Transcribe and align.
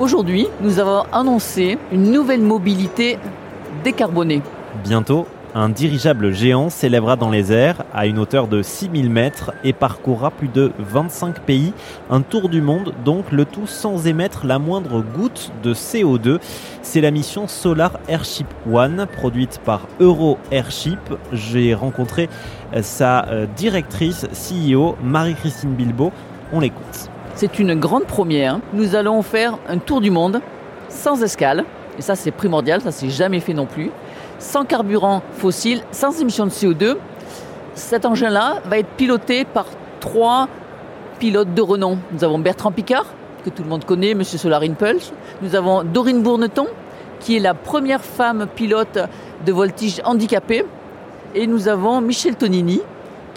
Aujourd'hui, 0.00 0.46
nous 0.60 0.78
avons 0.78 1.02
annoncé 1.10 1.76
une 1.90 2.12
nouvelle 2.12 2.40
mobilité 2.40 3.18
décarbonée. 3.82 4.42
Bientôt, 4.84 5.26
un 5.56 5.68
dirigeable 5.68 6.32
géant 6.32 6.70
s'élèvera 6.70 7.16
dans 7.16 7.30
les 7.30 7.50
airs 7.52 7.82
à 7.92 8.06
une 8.06 8.20
hauteur 8.20 8.46
de 8.46 8.62
6000 8.62 9.10
mètres 9.10 9.50
et 9.64 9.72
parcourra 9.72 10.30
plus 10.30 10.46
de 10.46 10.70
25 10.78 11.40
pays. 11.40 11.72
Un 12.10 12.20
tour 12.20 12.48
du 12.48 12.62
monde, 12.62 12.94
donc 13.04 13.32
le 13.32 13.44
tout 13.44 13.66
sans 13.66 14.06
émettre 14.06 14.46
la 14.46 14.60
moindre 14.60 15.02
goutte 15.02 15.50
de 15.64 15.74
CO2. 15.74 16.38
C'est 16.82 17.00
la 17.00 17.10
mission 17.10 17.48
Solar 17.48 17.98
Airship 18.06 18.46
One, 18.72 19.08
produite 19.16 19.60
par 19.64 19.88
Euro 19.98 20.38
Airship. 20.52 21.00
J'ai 21.32 21.74
rencontré 21.74 22.28
sa 22.82 23.26
euh, 23.30 23.46
directrice 23.56 24.26
CEO, 24.32 24.94
Marie-Christine 25.02 25.74
Bilbao. 25.74 26.12
On 26.52 26.60
l'écoute. 26.60 27.10
C'est 27.40 27.60
une 27.60 27.76
grande 27.76 28.06
première. 28.06 28.58
Nous 28.72 28.96
allons 28.96 29.22
faire 29.22 29.58
un 29.68 29.78
tour 29.78 30.00
du 30.00 30.10
monde 30.10 30.40
sans 30.88 31.22
escale. 31.22 31.64
Et 31.96 32.02
ça, 32.02 32.16
c'est 32.16 32.32
primordial, 32.32 32.80
ça 32.80 32.90
s'est 32.90 33.10
jamais 33.10 33.38
fait 33.38 33.54
non 33.54 33.66
plus 33.66 33.92
sans 34.40 34.64
carburant 34.64 35.22
fossile, 35.34 35.82
sans 35.92 36.20
émission 36.20 36.46
de 36.46 36.50
CO2. 36.50 36.96
Cet 37.76 38.06
engin-là 38.06 38.56
va 38.64 38.78
être 38.80 38.88
piloté 38.88 39.44
par 39.44 39.66
trois 40.00 40.48
pilotes 41.20 41.54
de 41.54 41.62
renom. 41.62 41.98
Nous 42.10 42.24
avons 42.24 42.40
Bertrand 42.40 42.72
Picard, 42.72 43.06
que 43.44 43.50
tout 43.50 43.62
le 43.62 43.68
monde 43.68 43.84
connaît, 43.84 44.14
Monsieur 44.14 44.36
Solar 44.36 44.62
Impulse. 44.62 45.12
Nous 45.40 45.54
avons 45.54 45.84
Dorine 45.84 46.24
Bourneton, 46.24 46.66
qui 47.20 47.36
est 47.36 47.40
la 47.40 47.54
première 47.54 48.02
femme 48.02 48.48
pilote 48.52 48.98
de 49.46 49.52
voltige 49.52 50.00
handicapée. 50.04 50.64
Et 51.36 51.46
nous 51.46 51.68
avons 51.68 52.00
Michel 52.00 52.34
Tonini, 52.34 52.80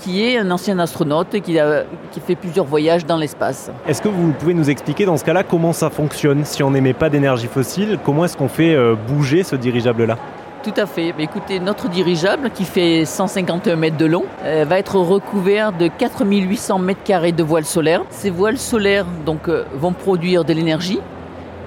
qui 0.01 0.23
est 0.23 0.37
un 0.37 0.49
ancien 0.51 0.77
astronaute 0.79 1.39
qui, 1.41 1.59
a, 1.59 1.83
qui 2.11 2.19
fait 2.19 2.35
plusieurs 2.35 2.65
voyages 2.65 3.05
dans 3.05 3.17
l'espace. 3.17 3.71
Est-ce 3.87 4.01
que 4.01 4.09
vous 4.09 4.31
pouvez 4.31 4.53
nous 4.53 4.69
expliquer 4.69 5.05
dans 5.05 5.17
ce 5.17 5.23
cas-là 5.23 5.43
comment 5.43 5.73
ça 5.73 5.89
fonctionne? 5.89 6.43
Si 6.43 6.63
on 6.63 6.71
n'émet 6.71 6.93
pas 6.93 7.09
d'énergie 7.09 7.47
fossile, 7.47 7.99
comment 8.03 8.25
est-ce 8.25 8.35
qu'on 8.35 8.47
fait 8.47 8.73
euh, 8.73 8.95
bouger 8.95 9.43
ce 9.43 9.55
dirigeable-là? 9.55 10.17
Tout 10.63 10.73
à 10.77 10.85
fait. 10.85 11.13
Écoutez, 11.17 11.59
notre 11.59 11.89
dirigeable, 11.89 12.51
qui 12.53 12.65
fait 12.65 13.05
151 13.05 13.75
mètres 13.75 13.97
de 13.97 14.05
long, 14.05 14.25
euh, 14.43 14.65
va 14.67 14.77
être 14.79 14.95
recouvert 14.97 15.71
de 15.71 15.87
4800 15.87 16.79
mètres 16.79 17.03
carrés 17.03 17.31
de 17.31 17.43
voiles 17.43 17.65
solaires. 17.65 18.03
Ces 18.09 18.29
voiles 18.29 18.59
solaires 18.59 19.05
donc, 19.25 19.47
euh, 19.47 19.63
vont 19.75 19.93
produire 19.93 20.45
de 20.45 20.53
l'énergie 20.53 20.99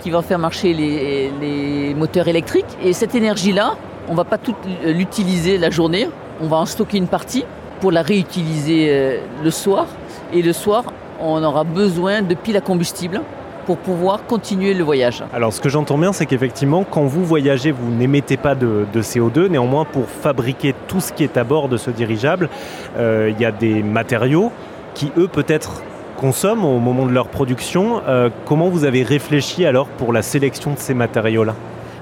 qui 0.00 0.10
va 0.10 0.22
faire 0.22 0.38
marcher 0.38 0.74
les, 0.74 1.94
moteurs 1.96 2.28
électriques. 2.28 2.66
Et 2.82 2.92
cette 2.92 3.14
énergie-là, 3.14 3.76
on 4.08 4.12
ne 4.12 4.16
va 4.16 4.24
pas 4.24 4.38
toute 4.38 4.56
l'utiliser 4.84 5.56
la 5.56 5.70
journée. 5.70 6.08
On 6.42 6.46
va 6.46 6.58
en 6.58 6.66
stocker 6.66 6.98
une 6.98 7.06
partie 7.06 7.44
pour 7.84 7.92
la 7.92 8.00
réutiliser 8.00 8.86
euh, 8.88 9.18
le 9.42 9.50
soir. 9.50 9.86
Et 10.32 10.40
le 10.40 10.54
soir, 10.54 10.84
on 11.20 11.42
aura 11.42 11.64
besoin 11.64 12.22
de 12.22 12.34
piles 12.34 12.56
à 12.56 12.62
combustible 12.62 13.20
pour 13.66 13.76
pouvoir 13.76 14.24
continuer 14.24 14.72
le 14.72 14.82
voyage. 14.82 15.22
Alors 15.34 15.52
ce 15.52 15.60
que 15.60 15.68
j'entends 15.68 15.98
bien, 15.98 16.14
c'est 16.14 16.24
qu'effectivement, 16.24 16.86
quand 16.90 17.02
vous 17.02 17.26
voyagez, 17.26 17.72
vous 17.72 17.90
n'émettez 17.90 18.38
pas 18.38 18.54
de, 18.54 18.86
CO2. 18.96 19.48
Néanmoins, 19.48 19.84
pour 19.84 20.08
fabriquer 20.08 20.74
tout 20.88 21.00
ce 21.00 21.12
qui 21.12 21.24
est 21.24 21.36
à 21.36 21.44
bord 21.44 21.68
de 21.68 21.76
ce 21.76 21.90
dirigeable, 21.90 22.48
euh, 22.96 23.30
il 23.30 23.38
y 23.38 23.44
a 23.44 23.52
des 23.52 23.82
matériaux 23.82 24.50
qui, 24.94 25.12
eux, 25.18 25.28
peut-être 25.28 25.82
consomment 26.16 26.64
au 26.64 26.78
moment 26.78 27.04
de 27.04 27.12
leur 27.12 27.28
production. 27.28 28.00
Euh, 28.08 28.30
comment 28.46 28.70
vous 28.70 28.86
avez 28.86 29.02
réfléchi 29.02 29.66
alors 29.66 29.88
pour 29.88 30.14
la 30.14 30.22
sélection 30.22 30.72
de 30.72 30.78
ces 30.78 30.94
matériaux-là? 30.94 31.54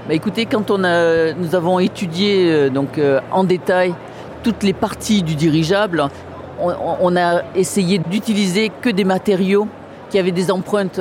Bah, 0.07 0.15
Écoutez, 0.15 0.47
quand 0.47 0.71
on 0.71 0.85
a, 0.85 1.33
nous 1.33 1.57
avons 1.57 1.81
étudié 1.81 2.53
euh, 2.53 2.71
donc, 2.71 3.01
en 3.33 3.43
détail 3.43 3.97
toutes 4.43 4.63
les 4.63 4.73
parties 4.73 5.23
du 5.23 5.35
dirigeable, 5.35 6.09
on, 6.61 7.17
a 7.17 7.43
essayé 7.55 7.99
d'utiliser 7.99 8.71
que 8.81 8.89
des 8.89 9.05
matériaux 9.05 9.67
qui 10.11 10.19
avaient 10.19 10.33
des 10.33 10.51
empreintes 10.51 11.01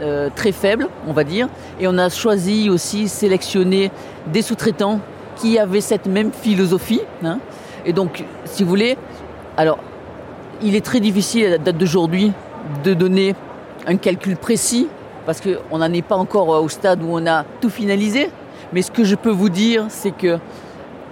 euh, 0.00 0.28
très 0.34 0.52
faible, 0.52 0.88
on 1.06 1.12
va 1.12 1.24
dire. 1.24 1.48
Et 1.78 1.86
on 1.86 1.96
a 1.96 2.08
choisi 2.08 2.68
aussi 2.68 3.08
sélectionner 3.08 3.90
des 4.26 4.42
sous-traitants 4.42 5.00
qui 5.36 5.58
avaient 5.58 5.80
cette 5.80 6.06
même 6.06 6.32
philosophie. 6.32 7.00
Hein. 7.24 7.38
Et 7.86 7.92
donc, 7.92 8.24
si 8.44 8.62
vous 8.62 8.68
voulez, 8.68 8.96
alors, 9.56 9.78
il 10.62 10.74
est 10.74 10.84
très 10.84 11.00
difficile 11.00 11.46
à 11.46 11.50
la 11.50 11.58
date 11.58 11.78
d'aujourd'hui 11.78 12.32
de 12.84 12.92
donner 12.92 13.34
un 13.86 13.96
calcul 13.96 14.36
précis 14.36 14.88
parce 15.24 15.40
qu'on 15.40 15.78
n'en 15.78 15.92
est 15.92 16.02
pas 16.02 16.16
encore 16.16 16.48
au 16.48 16.68
stade 16.68 17.02
où 17.02 17.08
on 17.10 17.26
a 17.26 17.44
tout 17.60 17.70
finalisé. 17.70 18.30
Mais 18.72 18.82
ce 18.82 18.90
que 18.90 19.04
je 19.04 19.14
peux 19.14 19.30
vous 19.30 19.48
dire, 19.48 19.86
c'est 19.88 20.10
que 20.10 20.38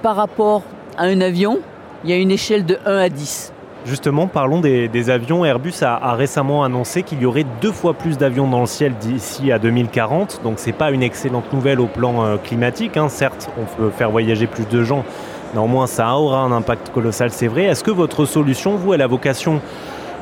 par 0.02 0.16
rapport 0.16 0.62
à 0.98 1.04
un 1.04 1.20
avion, 1.20 1.60
il 2.04 2.10
y 2.10 2.12
a 2.12 2.16
une 2.16 2.30
échelle 2.30 2.66
de 2.66 2.78
1 2.84 2.98
à 2.98 3.08
10. 3.08 3.52
Justement, 3.86 4.26
parlons 4.26 4.60
des, 4.60 5.10
avions. 5.10 5.44
Airbus 5.44 5.82
a, 5.82 6.14
récemment 6.14 6.64
annoncé 6.64 7.04
qu'il 7.04 7.22
y 7.22 7.26
aurait 7.26 7.46
deux 7.62 7.72
fois 7.72 7.94
plus 7.94 8.18
d'avions 8.18 8.48
dans 8.48 8.60
le 8.60 8.66
ciel 8.66 8.94
d'ici 9.00 9.52
à 9.52 9.58
2040. 9.58 10.40
Donc 10.42 10.58
c'est 10.58 10.72
pas 10.72 10.90
une 10.90 11.02
excellente 11.02 11.52
nouvelle 11.52 11.80
au 11.80 11.86
plan 11.86 12.24
euh, 12.24 12.36
climatique. 12.36 12.96
Hein. 12.96 13.08
Certes, 13.08 13.48
on 13.56 13.64
peut 13.64 13.90
faire 13.90 14.10
voyager 14.10 14.46
plus 14.46 14.68
de 14.68 14.82
gens. 14.82 15.04
Néanmoins, 15.54 15.86
ça 15.86 16.14
aura 16.16 16.40
un 16.40 16.52
impact 16.52 16.90
colossal, 16.90 17.30
c'est 17.30 17.46
vrai. 17.46 17.64
Est-ce 17.64 17.82
que 17.82 17.90
votre 17.90 18.26
solution, 18.26 18.76
vous, 18.76 18.92
elle 18.92 19.00
a 19.00 19.06
vocation 19.06 19.62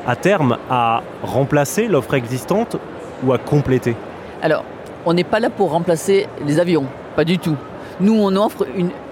à 0.07 0.15
terme 0.15 0.57
à 0.69 1.01
remplacer 1.23 1.87
l'offre 1.87 2.13
existante 2.13 2.77
ou 3.25 3.33
à 3.33 3.37
compléter? 3.37 3.95
Alors, 4.41 4.63
on 5.05 5.13
n'est 5.13 5.25
pas 5.25 5.41
là 5.41 5.49
pour 5.49 5.71
remplacer 5.71 6.27
les 6.45 6.59
avions, 6.59 6.85
pas 7.15 7.25
du 7.25 7.39
tout. 7.39 7.57
Nous, 7.99 8.13
on 8.13 8.35
offre 8.35 8.65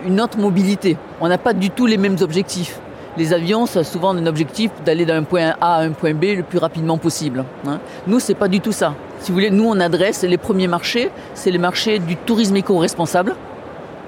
une 0.06 0.22
autre 0.22 0.38
mobilité. 0.38 0.98
On 1.20 1.28
n'a 1.28 1.38
pas 1.38 1.54
du 1.54 1.70
tout 1.70 1.86
les 1.86 1.98
mêmes 1.98 2.18
objectifs 2.22 2.80
les 3.18 3.34
avions, 3.34 3.66
ça 3.66 3.80
a 3.80 3.84
souvent 3.84 4.16
un 4.16 4.26
objectif 4.26 4.72
d'aller 4.86 5.06
d'un 5.06 5.24
point 5.24 5.54
A 5.62 5.78
à 5.78 5.82
un 5.82 5.92
point 5.92 6.14
B 6.14 6.36
le 6.36 6.44
plus 6.44 6.58
rapidement 6.58 6.98
possible. 6.98 7.46
Hein. 7.68 7.80
Nous, 8.08 8.20
c'est 8.20 8.36
pas 8.36 8.48
du 8.48 8.60
tout 8.60 8.72
ça. 8.72 8.94
Si 9.20 9.32
vous 9.32 9.36
voulez, 9.36 9.52
nous, 9.52 9.66
on 9.66 9.80
adresse 9.80 10.24
les 10.24 10.38
premiers 10.38 10.68
marchés, 10.68 11.10
c'est 11.34 11.52
le 11.52 11.60
marché 11.60 12.00
du 12.00 12.16
tourisme 12.18 12.56
éco-responsable, 12.58 13.36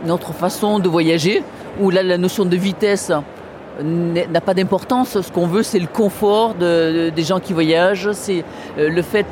notre 0.06 0.34
façon 0.34 0.80
de 0.80 0.90
voyager, 0.90 1.44
où 1.80 1.90
là, 1.90 2.04
la 2.04 2.18
notion 2.18 2.46
de 2.46 2.58
vitesse 2.58 3.12
n'a 3.84 4.42
pas 4.42 4.54
d'importance. 4.54 5.22
Ce 5.22 5.32
qu'on 5.32 5.48
veut, 5.48 5.64
c'est 5.64 5.80
le 5.80 5.88
confort 5.88 6.56
des 6.56 7.24
gens 7.24 7.40
qui 7.40 7.54
voyagent, 7.54 8.12
c'est 8.14 8.44
euh, 8.78 8.90
le 8.90 9.02
fait 9.02 9.26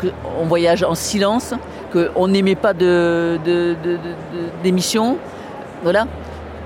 qu'on 0.00 0.46
voyage 0.46 0.82
en 0.82 0.94
silence, 0.94 1.54
qu'on 1.92 2.28
n'émet 2.28 2.54
pas 2.54 2.74
d'émissions. 4.62 5.16
voilà. 5.82 6.06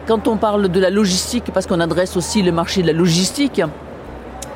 Quand 0.06 0.28
on 0.28 0.36
parle 0.36 0.68
de 0.68 0.80
la 0.80 0.90
logistique, 0.90 1.44
parce 1.54 1.66
qu'on 1.66 1.80
adresse 1.80 2.14
aussi 2.16 2.42
le 2.42 2.52
marché 2.52 2.82
de 2.82 2.88
la 2.88 2.92
logistique, 2.92 3.62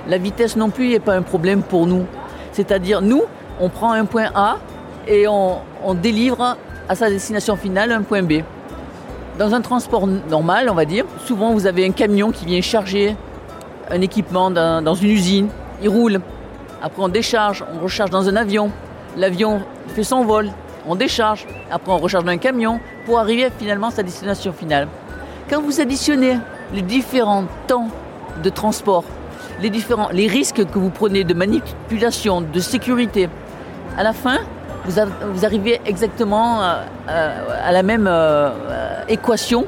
la 0.06 0.18
vitesse 0.18 0.56
non 0.56 0.68
plus 0.68 0.88
n'est 0.88 1.00
pas 1.00 1.14
un 1.14 1.22
problème 1.22 1.62
pour 1.62 1.86
nous. 1.86 2.04
C'est-à-dire, 2.52 3.00
nous, 3.00 3.22
on 3.60 3.68
prend 3.68 3.92
un 3.92 4.04
point 4.04 4.30
A 4.34 4.58
et 5.06 5.26
on, 5.26 5.60
délivre 5.94 6.56
à 6.88 6.94
sa 6.94 7.08
destination 7.08 7.56
finale 7.56 7.92
un 7.92 8.02
point 8.02 8.22
B. 8.22 8.42
Dans 9.38 9.54
un 9.54 9.60
transport 9.60 10.08
normal, 10.08 10.68
on 10.68 10.74
va 10.74 10.84
dire, 10.84 11.04
souvent 11.24 11.52
vous 11.52 11.68
avez 11.68 11.86
un 11.86 11.92
camion 11.92 12.32
qui 12.32 12.44
vient 12.44 12.60
charger 12.60 13.14
un 13.88 14.00
équipement 14.00 14.50
dans, 14.50 14.94
une 14.94 15.10
usine, 15.10 15.48
il 15.80 15.88
roule. 15.88 16.20
Après 16.82 17.00
on 17.00 17.08
décharge, 17.08 17.64
on 17.72 17.78
recharge 17.78 18.10
dans 18.10 18.28
un 18.28 18.34
avion. 18.34 18.72
L'avion 19.16 19.62
fait 19.94 20.02
son 20.02 20.24
vol, 20.24 20.50
on 20.88 20.96
décharge. 20.96 21.46
Après 21.70 21.92
on 21.92 21.98
recharge 21.98 22.24
dans 22.24 22.32
un 22.32 22.38
camion 22.38 22.80
pour 23.06 23.20
arriver 23.20 23.48
finalement 23.56 23.86
à 23.86 23.90
sa 23.92 24.02
destination 24.02 24.52
finale. 24.52 24.88
Quand 25.48 25.62
vous 25.62 25.80
additionnez 25.80 26.38
les 26.74 26.82
différents 26.82 27.44
temps 27.68 27.86
de 28.42 28.50
transport, 28.50 29.04
les, 29.62 29.70
différents, 29.70 30.08
les 30.12 30.26
risques 30.26 30.64
que 30.68 30.78
vous 30.80 30.90
prenez 30.90 31.22
de 31.22 31.34
manipulation, 31.34 32.40
de 32.40 32.58
sécurité, 32.58 33.28
à 33.96 34.02
la 34.02 34.12
fin, 34.12 34.38
vous, 34.84 35.44
arrivez 35.44 35.80
exactement 35.84 36.62
euh, 36.62 36.82
euh, 37.08 37.44
à, 37.62 37.72
la 37.72 37.82
même 37.82 38.06
euh, 38.08 38.50
équation 39.08 39.66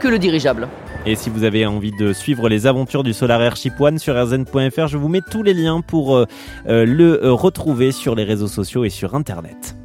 que 0.00 0.08
le 0.08 0.18
dirigeable. 0.18 0.68
Et 1.06 1.14
si 1.14 1.30
vous 1.30 1.44
avez 1.44 1.66
envie 1.66 1.92
de 1.92 2.12
suivre 2.12 2.48
les 2.48 2.66
aventures 2.66 3.04
du 3.04 3.12
Solar 3.12 3.40
Airship 3.40 3.74
sur 3.98 4.14
rzn.fr, 4.14 4.86
je 4.88 4.96
vous 4.96 5.08
mets 5.08 5.20
tous 5.20 5.42
les 5.42 5.54
liens 5.54 5.80
pour 5.80 6.26
le 6.66 7.30
retrouver 7.30 7.92
sur 7.92 8.16
les 8.16 8.24
réseaux 8.24 8.48
sociaux 8.48 8.84
et 8.84 8.90
sur 8.90 9.14
Internet. 9.14 9.76